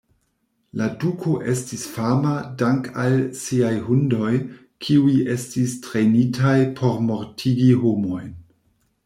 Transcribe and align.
La 0.79 0.85
duko 1.01 1.33
estis 1.51 1.83
fama 1.97 2.31
dank'al 2.61 3.17
siaj 3.41 3.75
hundoj, 3.91 4.31
kiuj 4.87 5.13
estis 5.35 5.77
trejnitaj 5.85 6.57
por 6.81 6.99
mortigi 7.13 7.71
homojn. 7.87 8.35